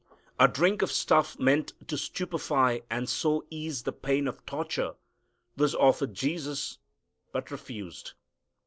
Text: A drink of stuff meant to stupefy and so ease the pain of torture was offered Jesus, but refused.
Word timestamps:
A 0.39 0.47
drink 0.47 0.81
of 0.81 0.91
stuff 0.91 1.37
meant 1.37 1.73
to 1.87 1.95
stupefy 1.95 2.79
and 2.89 3.07
so 3.07 3.45
ease 3.51 3.83
the 3.83 3.91
pain 3.93 4.27
of 4.27 4.43
torture 4.47 4.95
was 5.55 5.75
offered 5.75 6.15
Jesus, 6.15 6.79
but 7.31 7.51
refused. 7.51 8.13